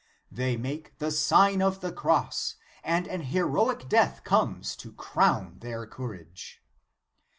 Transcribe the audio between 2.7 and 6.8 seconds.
and an heroic death comes to crown their courao e.